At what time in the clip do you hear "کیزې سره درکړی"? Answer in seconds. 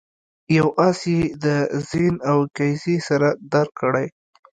2.55-4.07